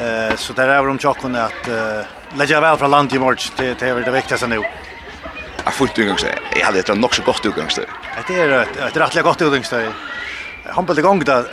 Eh 0.00 0.34
så 0.36 0.52
där 0.52 0.68
är 0.68 0.86
de 0.86 0.98
chocken 0.98 1.36
att 1.36 1.68
lägga 2.34 2.60
väl 2.60 2.76
från 2.76 2.90
land 2.90 3.12
i 3.12 3.18
mars 3.18 3.50
till 3.56 3.74
till 3.74 4.02
det 4.04 4.10
viktigaste 4.10 4.46
nu. 4.46 4.62
Jag 5.64 5.74
fullt 5.74 5.98
utgångsstöje. 5.98 6.38
Jag 6.58 6.66
hade 6.66 6.78
ett 6.78 6.96
nog 6.96 7.14
så 7.14 7.22
gott 7.22 7.46
utgångsstöje. 7.46 7.88
Det 8.28 8.40
är 8.40 8.48
ett 8.48 8.76
ett 8.76 8.96
rättligt 8.96 9.24
gott 9.24 9.42
utgångsstöje. 9.42 9.92
Han 10.66 10.86
på 10.86 10.92
det 10.92 11.02
gång 11.02 11.24
där 11.24 11.44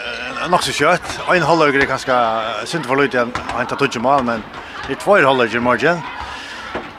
nog 0.50 0.64
så 0.64 0.72
kött. 0.72 1.20
En 1.34 1.42
halvögre 1.42 1.82
är 1.82 1.88
ganska 1.88 2.44
synd 2.66 2.86
för 2.86 2.96
lite 2.96 3.28
han 3.48 3.66
tar 3.66 3.76
touch 3.76 3.98
mål 3.98 4.24
men 4.24 4.44
det 4.88 4.94
är 4.94 4.98
två 4.98 5.18
håller 5.18 5.56
i 5.56 5.60
morgon. 5.60 5.98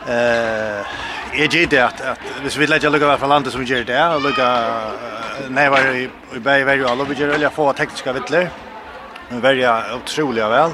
Eh 0.08 0.87
jag 1.36 1.54
ger 1.54 1.66
det 1.66 1.80
att 1.80 2.00
att 2.00 2.18
hvis 2.42 2.56
vi 2.56 2.66
lägger 2.66 2.90
lucka 2.90 3.18
från 3.18 3.28
landet 3.28 3.52
som 3.52 3.60
vi 3.60 3.66
gör 3.66 3.84
det 3.84 4.14
och 4.14 4.22
lucka 4.22 4.48
nej 5.48 5.70
var 5.70 5.94
i 5.94 6.10
i 6.36 6.38
bäj 6.38 6.64
var 6.64 6.74
ju 6.74 6.88
alla 6.88 7.04
vi 7.04 7.14
gör 7.14 7.28
eller 7.28 7.48
få 7.48 7.72
tekniska 7.72 8.12
vittler. 8.12 8.50
Men 9.28 9.40
välja 9.40 9.82
otroliga 9.96 10.48
väl. 10.48 10.70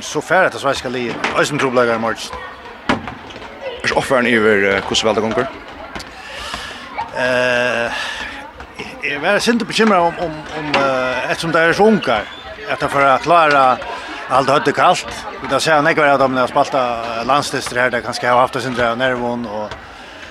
Så 0.00 0.20
färdigt 0.20 0.54
att 0.54 0.60
svenska 0.60 0.88
livet. 0.88 1.16
Ösen 1.38 1.58
troblagar 1.58 1.94
i 1.94 1.98
match. 1.98 2.30
Är 3.82 3.98
offern 3.98 4.26
över 4.26 4.56
hur 4.56 5.04
väl 5.04 5.14
det 5.14 5.20
går? 5.20 5.46
Eh 7.16 7.92
Jag 9.02 9.20
var 9.20 9.38
sent 9.38 9.66
bekymrad 9.66 10.00
om 10.00 10.14
om 10.18 10.32
om 10.58 10.82
uh, 10.82 11.30
eftersom 11.30 11.52
det 11.52 11.60
är 11.60 11.72
så 11.72 11.86
unkar 11.86 12.22
att 12.70 12.92
för 12.92 13.00
att 13.00 13.22
klara 13.22 13.76
allt 14.28 14.48
hade 14.48 14.72
kallt. 14.72 15.06
Vi 15.42 15.48
där 15.48 15.58
ser 15.58 15.82
några 15.82 16.12
av 16.12 16.18
dem 16.18 16.34
när 16.34 16.46
spalta 16.46 17.04
landstester 17.24 17.76
här 17.76 17.90
där 17.90 18.00
kanske 18.00 18.28
har 18.28 18.40
haft 18.40 18.56
oss 18.56 18.66
inte 18.66 18.94
nervon 18.94 19.46
och 19.46 19.70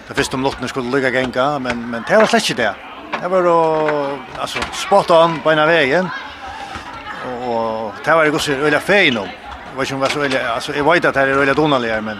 det 0.08 0.14
första 0.14 0.38
om 0.38 0.44
lotten 0.44 0.68
skulle 0.68 0.96
ligga 0.96 1.10
gänga 1.10 1.60
men 1.60 1.90
men 1.90 2.04
det 2.08 2.18
var 2.18 2.26
släckt 2.26 2.58
det. 2.58 2.76
Det 3.22 3.28
var 3.28 3.44
då 3.44 3.90
alltså 4.38 4.60
spot 4.74 5.10
on 5.10 5.40
på 5.40 5.52
ena 5.52 5.66
vägen. 5.66 6.10
Och 7.48 7.94
det 8.06 8.16
var 8.16 8.24
ju 8.26 8.36
också 8.36 8.52
öliga 8.52 8.80
fein 8.80 9.18
om. 9.18 9.28
Vad 9.76 9.88
som 9.88 10.00
var 10.00 10.08
så 10.08 10.24
öliga 10.24 10.54
alltså 10.54 10.76
jag 10.76 10.94
vet 10.94 11.06
att 11.06 11.14
det 11.14 11.22
är 11.22 11.28
öliga 11.28 11.54
donaligare 11.54 12.02
men 12.02 12.20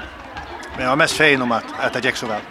men 0.76 0.84
jag 0.84 0.90
var 0.90 0.96
mest 0.96 1.18
fein 1.18 1.42
om 1.42 1.52
att 1.52 1.66
att 1.80 1.94
det 1.94 2.06
gick 2.06 2.16
så 2.16 2.26
väl. 2.26 2.42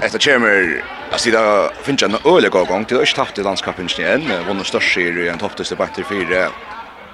Efter 0.00 0.18
kommer 0.18 0.82
Alltså 1.12 1.30
det 1.30 1.70
finns 1.82 2.02
en 2.02 2.16
öliga 2.24 2.64
gång 2.64 2.84
till 2.84 2.96
Östhaft 2.96 3.38
i 3.38 3.42
landskapen 3.42 3.86
igen. 3.98 4.22
Vunnit 4.46 4.66
störst 4.66 4.98
i 4.98 5.28
en 5.28 5.38
topptest 5.38 5.72
i 5.72 5.74
Bakter 5.74 6.02
4 6.02 6.48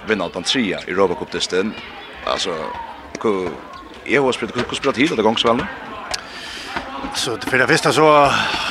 vinna 0.07 0.29
den 0.29 0.43
trea 0.43 0.81
i 0.87 0.91
Europa 0.91 1.15
Cup 1.15 1.31
testen. 1.31 1.75
Alltså 2.27 2.55
jag 4.05 4.23
har 4.23 4.33
spelat 4.33 4.57
hur 4.57 4.75
spelat 4.75 4.97
hela 4.97 5.23
gångs 5.23 5.45
väl 5.45 5.65
Så 7.15 7.37
Så 7.37 7.51
för 7.51 7.59
det 7.59 7.67
första 7.67 7.93
så 7.93 8.31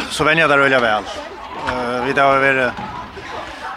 så 0.10 0.24
vänjer 0.24 0.50
jag 0.50 0.60
det 0.60 0.66
öliga 0.66 0.80
väl. 0.80 1.04
Eh 1.68 2.06
vi 2.06 2.14
där 2.14 2.36
över 2.36 2.72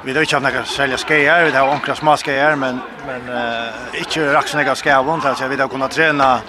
vi 0.04 0.12
då 0.12 0.20
inte 0.20 0.40
några 0.40 0.64
sälja 0.64 0.96
skejer, 0.96 1.44
vi 1.44 1.50
har 1.50 1.68
onkla 1.68 1.94
små 1.94 2.16
skejer 2.16 2.56
men 2.56 2.80
men 3.06 3.28
eh 3.28 3.98
inte 3.98 4.32
raxa 4.32 4.58
några 4.58 4.74
skärvon 4.74 5.20
så 5.20 5.48
vi 5.48 5.56
då 5.56 5.68
kunna 5.68 5.88
träna 5.88 6.40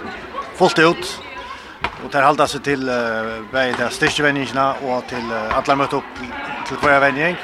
fullt 0.56 0.80
ut. 0.80 1.22
Och 2.04 2.12
där 2.12 2.24
hålla 2.24 2.48
sig 2.48 2.62
till 2.62 2.90
eh 2.90 2.96
bägge 3.52 3.76
där 3.78 3.90
styrkevänningarna 3.90 4.74
och 4.74 5.08
till 5.08 5.28
alla 5.52 5.76
möta 5.76 5.96
upp 5.96 6.14
till 6.68 6.78
varje 6.82 7.00
vänning 7.00 7.36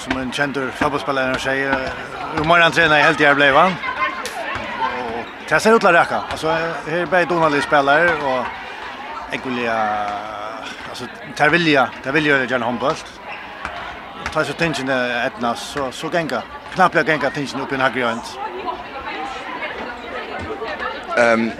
som 0.00 0.16
en 0.16 0.32
känd 0.32 0.58
fotbollsspelare 0.74 1.38
säger 1.38 1.72
mer 2.44 2.60
han 2.60 2.72
trener 2.72 2.98
i 2.98 3.02
helt 3.02 3.20
jeg 3.20 3.36
ble 3.36 3.50
va. 3.52 3.66
Och 3.66 5.24
det 5.48 5.60
ser 5.60 5.76
ut 5.76 5.84
att 5.84 5.94
räcka. 5.94 6.22
Alltså 6.30 6.48
här 6.48 6.98
är 6.98 7.06
bara 7.06 7.24
Donald 7.24 7.62
spelare 7.62 8.10
och 8.14 8.44
Egulia 9.34 10.06
alltså 10.88 11.04
Tarvilja, 11.36 11.88
Tarvilja 12.04 12.36
är 12.36 12.46
gjerne 12.46 12.64
håndbølt. 12.64 13.20
Ta 14.32 14.44
så 14.44 14.52
tingene 14.52 15.24
etna 15.26 15.54
så 15.54 15.92
så 15.92 16.08
genga, 16.08 16.42
Knappt 16.74 16.94
jag 16.94 17.06
genga 17.06 17.30
tingen 17.30 17.60
upp 17.60 17.72
i 17.72 17.76
högra 17.76 18.08
hand. 18.08 18.22
Ehm 21.18 21.50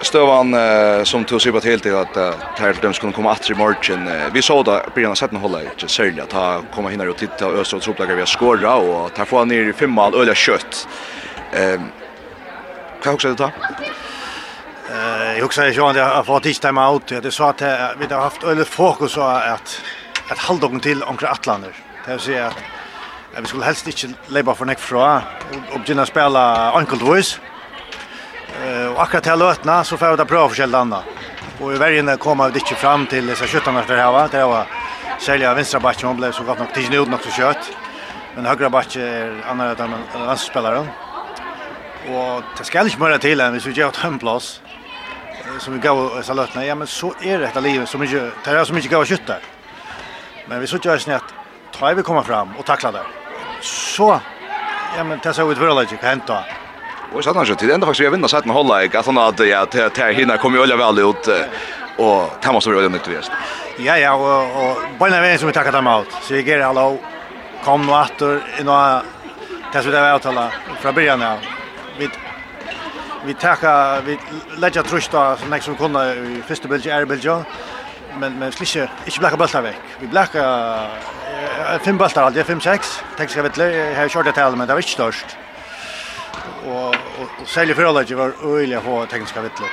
Stövan 0.00 0.54
eh, 0.54 1.02
som 1.02 1.24
tog 1.24 1.42
sig 1.42 1.52
på 1.52 1.60
helt 1.60 1.82
till 1.82 1.94
att 1.94 2.16
uh, 2.16 2.30
Tärldöm 2.56 2.92
skulle 2.94 3.12
komma 3.12 3.32
att 3.32 3.50
i 3.50 3.54
morgon. 3.54 4.08
Eh, 4.08 4.32
vi 4.32 4.42
såg 4.42 4.64
då 4.64 4.82
Brian 4.94 5.16
sett 5.16 5.32
en 5.32 5.36
hålla 5.36 5.62
inte 5.62 6.22
att 6.22 6.30
ta 6.30 6.62
komma 6.74 6.88
hinna 6.88 7.04
och 7.04 7.16
titta 7.16 7.46
och 7.46 7.54
Östra 7.54 7.80
tropplagar 7.80 8.14
vi 8.14 8.20
har 8.20 8.26
skåra 8.26 8.74
och 8.74 9.14
ta 9.14 9.24
få 9.24 9.44
ner 9.44 9.62
i 9.68 9.72
fem 9.72 9.90
mål 9.90 10.14
öliga 10.14 10.34
kött. 10.34 10.88
Ehm 11.52 11.82
Kan 13.02 13.14
också 13.14 13.28
det 13.28 13.34
ta? 13.34 13.50
Eh, 14.90 15.38
jag 15.38 15.44
också 15.44 15.62
jag 15.62 15.94
har 15.94 16.24
fått 16.24 16.46
ett 16.46 16.60
time 16.60 16.80
out. 16.80 17.06
Det 17.06 17.30
så 17.30 17.44
att 17.44 17.62
vi 17.98 18.14
har 18.14 18.20
haft 18.20 18.44
öle 18.44 18.64
fokus 18.64 19.12
så 19.12 19.20
att 19.20 19.82
att 20.30 20.38
hålla 20.38 20.78
till 20.80 21.02
omkring 21.02 21.30
Atlander. 21.30 21.72
Det 22.04 22.10
vill 22.10 22.20
säga 22.20 22.46
att 22.46 23.42
vi 23.42 23.46
skulle 23.46 23.64
helst 23.64 23.86
inte 23.86 24.18
leva 24.26 24.54
för 24.54 24.64
näck 24.64 24.78
fra 24.78 25.22
och 25.74 25.80
börja 25.86 26.06
spela 26.06 26.72
enkelt 26.72 27.02
voice. 27.02 27.40
Eh 28.66 28.92
och 28.92 29.02
akkurat 29.02 29.24
till 29.24 29.38
lötna 29.38 29.84
så 29.84 29.96
får 29.96 30.16
det 30.16 30.24
prova 30.24 30.48
för 30.48 30.74
andra. 30.74 31.02
Och 31.60 31.74
i 31.74 31.76
värjen 31.76 32.18
kommer 32.18 32.50
det 32.50 32.58
inte 32.58 32.74
fram 32.74 33.06
till 33.06 33.36
så 33.36 33.44
skyttarna 33.44 33.82
där 33.86 33.96
här 33.96 34.12
va. 34.12 34.28
Det 34.30 34.44
var 34.44 34.66
sälja 35.18 35.54
vänstra 35.54 35.80
backen 35.80 36.08
hon 36.08 36.16
blev 36.16 36.32
så 36.32 36.42
gott 36.42 36.58
nog 36.58 36.74
tills 36.74 36.90
nu 36.90 37.04
nog 37.04 37.20
så 37.20 37.30
kött. 37.30 37.72
Men 38.34 38.46
högra 38.46 38.70
backen 38.70 39.02
är 39.02 39.44
andra 39.50 39.74
där 39.74 39.88
men 39.88 40.26
landspelaren. 40.26 40.86
Och 42.08 42.42
det 42.58 42.64
ska 42.64 42.80
inte 42.80 43.00
mer 43.00 43.18
till 43.18 43.40
än 43.40 43.52
vi 43.52 43.60
så 43.60 43.70
gör 43.70 43.88
ett 43.88 43.96
hemplats 43.96 44.60
som 45.58 45.72
vi 45.74 45.78
går 45.78 46.22
så 46.22 46.34
lötna. 46.34 46.66
Ja 46.66 46.74
men 46.74 46.86
så 46.86 47.14
är 47.22 47.38
det 47.38 47.46
detta 47.46 47.60
livet 47.60 47.88
som 47.88 48.02
inte 48.02 48.30
det 48.44 48.50
är 48.50 48.64
så 48.64 48.74
mycket 48.74 48.90
gav 48.90 49.04
skyttar. 49.04 49.40
Men 50.46 50.60
vi 50.60 50.66
så 50.66 50.76
gör 50.82 50.98
snett 50.98 51.22
tar 51.72 51.94
vi 51.94 52.02
komma 52.02 52.22
fram 52.22 52.56
och 52.58 52.64
tackla 52.64 52.92
där. 52.92 53.06
Så 53.60 54.20
ja 54.96 55.04
men 55.04 55.18
det 55.22 55.34
så 55.34 55.52
ut 55.52 55.58
för 55.58 55.68
alla 55.68 55.84
kan 55.84 56.20
ta. 56.20 56.44
Och 57.12 57.24
så 57.24 57.30
annars 57.30 57.56
till 57.56 57.70
ända 57.70 57.86
faktiskt 57.86 58.04
jag 58.04 58.10
vinner 58.10 58.28
sätten 58.28 58.50
hålla 58.50 58.82
jag 58.82 58.96
att 58.96 59.08
att 59.08 59.46
ja 59.46 59.66
till 59.66 59.90
till 59.90 60.04
hinna 60.04 60.36
kommer 60.38 60.56
ju 60.56 60.62
alla 60.62 60.76
väl 60.76 60.98
ut 60.98 61.28
och 61.96 62.40
tar 62.40 62.52
måste 62.52 62.70
vi 62.70 62.88
nytt 62.88 63.08
visst. 63.08 63.30
Ja 63.78 63.98
ja 63.98 64.12
och 64.12 64.70
och 64.70 64.76
bara 64.98 65.20
vem 65.20 65.38
som 65.38 65.46
vi 65.46 65.52
tackar 65.52 65.72
dem 65.72 65.86
ut. 65.86 66.12
Så 66.22 66.34
vi 66.34 66.42
ger 66.42 66.60
hallo 66.60 66.98
kom 67.64 67.86
nu 67.86 67.92
åter 67.92 68.42
i 68.60 68.64
några 68.64 69.02
det 69.72 69.82
så 69.82 69.90
där 69.90 70.18
tala 70.18 70.52
från 70.80 70.94
början 70.94 71.20
ja. 71.20 71.36
Vi 71.98 72.08
vi 73.26 73.34
tackar 73.34 74.02
vi 74.06 74.18
lägger 74.56 74.82
trusta 74.82 75.36
som 75.36 75.50
nästa 75.50 75.74
kunna 75.74 76.14
i 76.14 76.42
första 76.48 76.68
bilden 76.68 76.92
är 76.98 77.04
bilden 77.04 77.44
men 78.20 78.38
men 78.38 78.52
slische 78.52 78.88
inte 79.06 79.20
blacka 79.20 79.36
bollar 79.36 79.62
veck. 79.62 79.76
vi 80.00 80.06
blacka 80.06 80.42
fem 81.84 81.96
bollar 81.98 82.22
alltså 82.22 82.44
fem 82.44 82.60
sex 82.60 83.02
Tänk 83.16 83.36
jag 83.36 83.42
vi 83.42 83.94
här 83.94 84.08
kört 84.08 84.24
det 84.24 84.40
här 84.40 84.50
men 84.50 84.66
det 84.66 84.74
var 84.74 84.80
inte 84.80 84.90
störst 84.90 85.26
og, 86.68 86.88
og, 87.20 87.28
og 87.40 87.48
særlig 87.48 87.76
förhållande 87.76 88.14
var 88.14 88.32
öjliga 88.44 88.80
få 88.80 89.06
tekniska 89.06 89.40
vittler. 89.40 89.68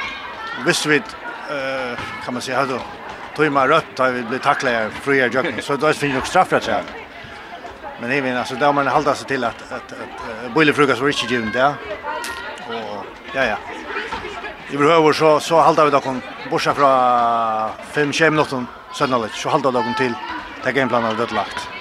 Visst 0.66 0.86
vi, 0.86 0.98
uh, 0.98 2.00
kan 2.26 2.34
man 2.34 2.42
säga, 2.42 2.66
tog 2.66 2.82
tumma 3.36 3.68
rött 3.68 3.96
da 3.96 4.10
vi 4.10 4.22
blivit 4.22 4.44
tacklade 4.44 4.90
fria 4.90 5.28
jøkken, 5.28 5.62
så 5.62 5.76
da 5.76 5.88
finns 5.88 6.04
vi 6.04 6.14
nog 6.14 6.28
straffrätt 6.28 6.68
rett 6.68 6.76
här. 6.76 6.84
Men 8.02 8.12
jeg 8.12 8.24
mener, 8.24 8.40
altså, 8.40 8.56
da 8.56 8.66
där 8.66 8.74
man 8.74 8.88
holde 8.88 9.16
sig 9.16 9.28
till 9.28 9.44
att, 9.44 9.72
att, 9.72 9.72
att, 9.72 9.92
att 9.92 10.46
uh, 10.46 10.54
Bojlefrugas 10.54 11.00
var 11.00 11.08
ikke 11.08 11.28
givet 11.28 11.54
där. 11.54 11.74
Och, 12.70 13.06
ja, 13.34 13.44
ja. 13.44 13.58
I 14.72 14.78
behøver 14.78 15.14
så, 15.14 15.40
så 15.40 15.62
hålla 15.62 15.86
vi 15.86 15.92
dere, 15.92 16.22
bortsett 16.50 16.76
från 16.76 16.90
5-6 17.94 18.30
minuter 18.30 18.66
sønnerlig, 18.94 19.32
så 19.32 19.50
hålla 19.50 19.72
vi 19.72 19.78
dock 19.78 19.98
till. 19.98 20.14
Det 20.64 20.70
är 20.70 20.74
gameplanen 20.74 21.06
har 21.06 21.16
dött. 21.16 21.75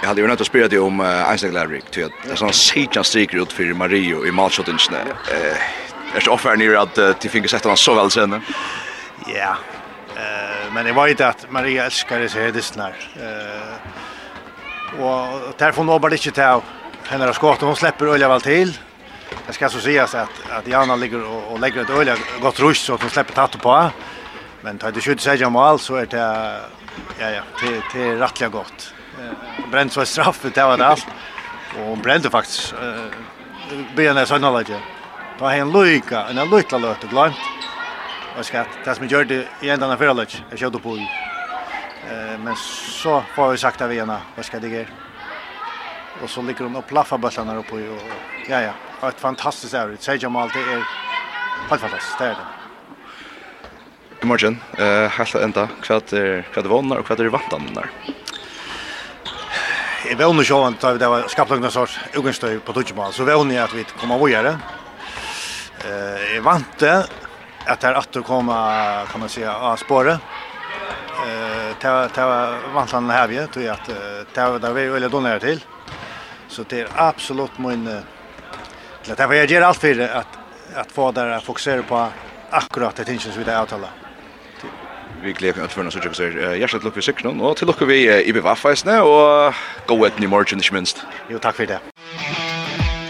Jag 0.00 0.08
hade 0.08 0.20
ju 0.20 0.26
något 0.26 0.40
att 0.40 0.46
spela 0.46 0.68
det 0.68 0.78
om 0.78 1.00
Einstein 1.00 1.52
Glavrik 1.52 1.90
till 1.90 2.04
att 2.04 2.12
det 2.24 2.36
sån 2.36 2.52
sidan 2.52 3.04
sticker 3.04 3.42
ut 3.42 3.52
för 3.52 3.74
Mario 3.74 4.26
i 4.26 4.32
matchshoten 4.32 4.78
snä. 4.78 5.00
Eh, 5.32 6.16
är 6.16 6.20
så 6.20 6.32
offer 6.32 6.56
nere 6.56 6.80
att 6.80 7.20
till 7.20 7.30
finger 7.30 7.48
sätter 7.48 7.68
han 7.68 7.76
så 7.76 7.94
väl 7.94 8.10
sen. 8.10 8.42
Ja. 9.26 9.56
Eh, 10.16 10.72
men 10.72 10.84
det 10.84 10.92
var 10.92 11.08
inte 11.08 11.28
att 11.28 11.46
Maria 11.50 11.84
älskar 11.84 12.20
det 12.20 12.28
så 12.28 12.38
här 12.38 12.52
det 12.52 12.62
snär. 12.62 12.94
Eh 13.16 13.66
och 14.98 15.54
därför 15.58 15.84
når 15.84 15.98
bara 15.98 16.12
inte 16.12 16.30
till 16.30 16.60
henne 17.10 17.32
skott 17.32 17.60
hon 17.60 17.76
släpper 17.76 18.08
olja 18.08 18.28
väl 18.28 18.40
till. 18.40 18.78
Det 19.46 19.52
ska 19.52 19.68
så 19.68 19.78
sägas 19.78 20.14
att 20.14 20.50
att 20.50 20.66
Jana 20.66 20.96
ligger 20.96 21.24
och, 21.24 21.52
och 21.52 21.60
lägger 21.60 21.80
ett 21.80 21.90
olja 21.90 22.16
gott 22.40 22.60
rush 22.60 22.80
så 22.80 22.94
att 22.94 23.00
hon 23.00 23.10
släpper 23.10 23.34
tatt 23.34 23.60
på. 23.62 23.90
Men 24.60 24.78
tar 24.78 24.92
det 24.92 25.00
skjuter 25.00 25.22
sig 25.22 25.44
om 25.44 25.56
all 25.56 25.78
så 25.78 25.94
är 25.94 26.06
det 26.06 26.60
ja 27.20 27.30
ja, 27.30 27.42
det 27.62 27.82
det 27.94 28.04
är 28.04 28.16
rättliga 28.16 28.48
gott 28.48 28.94
bränt 29.70 29.92
så 29.92 30.04
straff 30.04 30.40
det 30.42 30.62
var 30.64 30.76
det 30.76 30.86
allt. 30.86 31.06
Och 31.78 31.86
hon 31.86 32.02
brände 32.02 32.30
faktiskt 32.30 32.72
eh 32.72 33.10
benen 33.96 34.26
så 34.26 34.38
Då 35.38 35.44
har 35.44 35.52
en 35.52 35.72
lucka, 35.72 36.26
en 36.28 36.50
lucka 36.50 36.78
låt 36.78 37.00
det 37.00 37.06
glömt. 37.06 37.36
Och 38.38 38.46
ska 38.46 38.64
det 38.84 38.94
som 38.94 39.06
gör 39.06 39.24
det 39.24 39.48
i 39.60 39.70
ändan 39.70 39.90
av 39.90 39.96
förlaget, 39.96 40.42
jag 40.50 40.58
körde 40.58 40.78
på. 40.78 40.96
Eh 42.10 42.38
men 42.38 42.56
så 42.56 43.22
får 43.34 43.50
vi 43.50 43.58
sagt 43.58 43.80
av 43.80 43.92
ena, 43.92 44.20
vad 44.36 44.44
ska 44.44 44.58
det 44.58 44.68
ge? 44.68 44.86
Och 46.22 46.30
så 46.30 46.42
ligger 46.42 46.64
hon 46.64 46.76
och 46.76 46.86
plaffar 46.86 47.18
bollarna 47.18 47.56
upp 47.56 47.72
uppe 47.72 47.88
och 47.88 48.02
ja 48.48 48.60
ja, 49.00 49.08
ett 49.08 49.20
fantastiskt 49.20 49.74
ärligt. 49.74 50.02
Säger 50.02 50.28
mal 50.28 50.48
det 50.54 50.58
är 50.58 50.84
helt 51.68 51.82
fantastiskt, 51.82 52.18
det 52.18 52.24
är 52.24 52.36
det. 54.20 54.26
Morgen, 54.26 54.60
eh 54.78 55.08
helt 55.08 55.34
ända 55.34 55.68
kvart 55.82 56.12
är 56.12 56.42
kvart 56.52 56.64
er 56.64 56.68
vonnar 56.68 56.98
og 56.98 57.06
kvad 57.06 57.20
er 57.20 57.28
vantanar. 57.28 57.90
Jeg 60.06 60.18
var 60.18 60.30
under 60.30 60.44
sjåan 60.46 60.76
da 60.78 60.92
det 60.94 61.06
var 61.10 61.24
skapt 61.26 61.50
noen 61.50 61.72
sorts 61.72 61.96
ugenstøy 62.14 62.60
på 62.62 62.74
Tudjemal, 62.76 63.10
så 63.12 63.24
var 63.26 63.40
jeg 63.50 63.58
at 63.58 63.72
vi 63.74 63.82
kommer 63.96 64.14
av 64.14 64.22
vågjere. 64.22 64.52
Jeg 65.82 66.42
vante 66.46 66.92
at 67.66 67.80
det 67.82 67.88
er 67.90 67.98
at 67.98 68.12
du 68.14 68.22
kom, 68.22 68.46
kan 68.46 69.20
man 69.20 69.28
säga, 69.32 69.56
av 69.56 69.76
spåret. 69.82 70.22
Det 71.82 71.90
var 71.90 72.54
vant 72.74 72.94
han 72.94 73.10
her 73.10 73.26
vi, 73.32 73.40
tog 73.50 73.66
at 73.72 73.90
det 73.90 74.46
var 74.62 74.78
vi 74.78 74.86
veldig 74.94 75.10
donere 75.10 75.42
til. 75.42 75.62
Så 76.48 76.62
det 76.70 76.84
er 76.84 76.96
absolutt 77.08 77.58
min... 77.58 77.84
Det 79.06 79.18
var 79.18 79.38
jeg 79.42 79.56
gjør 79.56 79.68
alt 79.72 79.82
for 79.82 80.06
at, 80.06 80.40
at 80.86 80.92
få 80.94 81.10
der 81.18 81.38
fokusere 81.42 81.82
på 81.86 82.06
akkurat 82.50 82.96
det 83.02 83.10
tingene 83.10 83.32
som 83.32 83.42
vi 83.42 83.50
har 83.50 83.64
avtalet 83.66 84.05
vi 85.26 85.34
gleder 85.36 85.66
oss 85.66 85.74
for 85.74 85.84
noen 85.84 85.94
søkjøk 85.94 86.16
sør. 86.16 86.38
Hjertelig 86.56 86.80
til 86.80 86.88
dere 86.88 86.96
vi 86.96 87.06
søkjøk 87.08 87.42
og 87.42 87.56
til 87.58 87.70
dere 87.70 87.88
vi 87.90 87.98
i 88.30 88.34
bevaffeisene, 88.36 89.00
og 89.02 89.54
gå 89.86 89.98
et 90.06 90.20
ny 90.20 90.30
morgen, 90.30 90.62
ikke 90.62 90.78
minst. 90.78 91.02
Jo, 91.30 91.42
takk 91.42 91.58
for 91.58 91.70
det. 91.70 91.80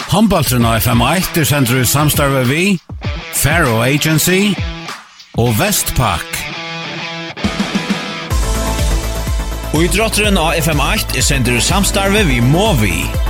Håndballtren 0.07 0.65
av 0.65 0.79
FM1 0.81 1.41
er 1.41 1.49
sendt 1.49 1.73
ut 1.75 1.89
samstarve 1.91 2.47
vi, 2.49 2.79
Faro 3.35 3.83
Agency 3.85 4.55
og 5.37 5.53
Vestpak. 5.59 6.39
Og 9.75 9.85
idrotteren 9.85 10.39
av 10.41 10.57
FM8 10.57 11.19
er 11.21 11.27
sendt 11.27 11.51
ut 11.53 11.61
samstarve 11.61 12.25
vi 12.31 12.41
Movi. 12.41 13.26